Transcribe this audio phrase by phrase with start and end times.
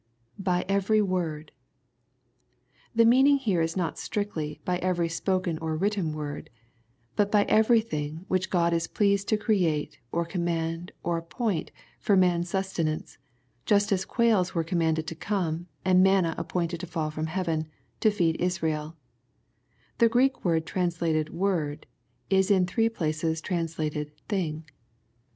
[0.41, 1.51] [Bt^ every word,]
[2.95, 6.49] The meaning here is not strictly ''by evei^ spoken or written word"
[7.15, 11.69] but by every thing whidi Qod is pleased to create, or command, or appoint,
[11.99, 13.19] for man's sustenance,
[13.67, 17.67] jnst as quaOs were commanded to come, and manna appointed to fall from heaven,
[17.99, 18.95] to feed Israel
[19.99, 21.85] The Greek word translated'' word,"
[22.27, 24.65] is in three places translated thing."